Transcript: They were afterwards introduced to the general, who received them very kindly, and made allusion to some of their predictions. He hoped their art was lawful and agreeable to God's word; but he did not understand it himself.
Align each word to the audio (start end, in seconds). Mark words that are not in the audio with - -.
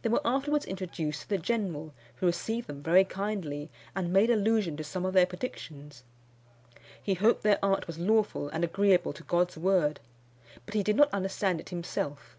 They 0.00 0.08
were 0.08 0.26
afterwards 0.26 0.64
introduced 0.64 1.20
to 1.20 1.28
the 1.28 1.36
general, 1.36 1.92
who 2.16 2.26
received 2.26 2.68
them 2.68 2.82
very 2.82 3.04
kindly, 3.04 3.68
and 3.94 4.10
made 4.10 4.30
allusion 4.30 4.78
to 4.78 4.82
some 4.84 5.04
of 5.04 5.12
their 5.12 5.26
predictions. 5.26 6.04
He 7.02 7.12
hoped 7.12 7.42
their 7.42 7.62
art 7.62 7.86
was 7.86 7.98
lawful 7.98 8.48
and 8.48 8.64
agreeable 8.64 9.12
to 9.12 9.22
God's 9.24 9.58
word; 9.58 10.00
but 10.64 10.72
he 10.72 10.82
did 10.82 10.96
not 10.96 11.12
understand 11.12 11.60
it 11.60 11.68
himself. 11.68 12.34